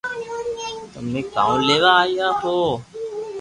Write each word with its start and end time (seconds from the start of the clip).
تمي 0.93 1.21
ڪاؤ 1.33 1.53
ليوا 1.67 1.93
آيا 2.03 2.27
ھون 2.39 2.69